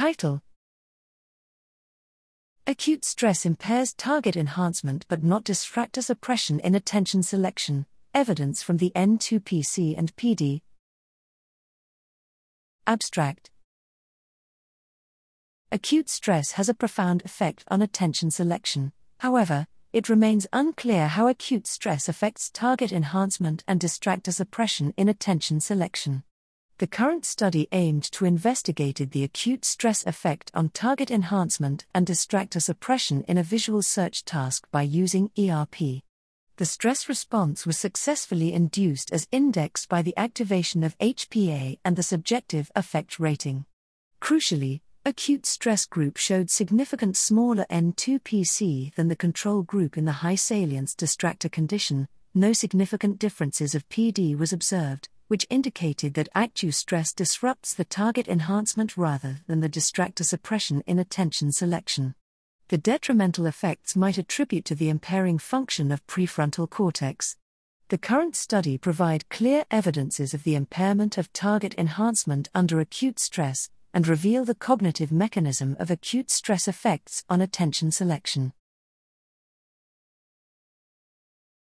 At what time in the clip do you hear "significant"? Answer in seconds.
46.48-47.14, 52.54-53.18